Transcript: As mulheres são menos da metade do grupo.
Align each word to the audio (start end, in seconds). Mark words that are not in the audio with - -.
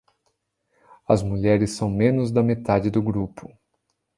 As 1.07 1.21
mulheres 1.21 1.73
são 1.73 1.87
menos 1.87 2.31
da 2.31 2.41
metade 2.41 2.89
do 2.89 3.03
grupo. 3.03 3.55